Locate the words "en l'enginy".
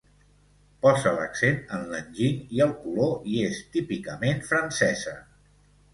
1.77-2.57